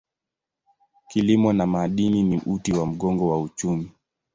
[1.07, 3.91] Kilimo na madini ni uti wa mgongo wa uchumi.